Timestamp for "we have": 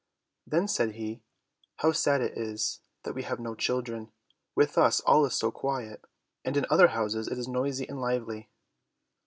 3.13-3.39